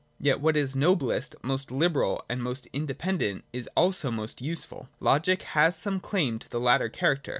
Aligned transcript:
Yet 0.19 0.37
if 0.37 0.41
what 0.41 0.57
is 0.57 0.75
noblest, 0.75 1.35
most 1.43 1.69
liberal 1.69 2.25
and 2.27 2.41
most 2.41 2.67
indepen: 2.73 3.19
dent 3.19 3.45
is 3.53 3.69
also 3.77 4.09
most 4.09 4.41
useful, 4.41 4.89
Logic 4.99 5.43
has 5.43 5.77
some 5.77 5.99
claim 5.99 6.39
to 6.39 6.49
the 6.49 6.59
latter 6.59 6.89
character. 6.89 7.29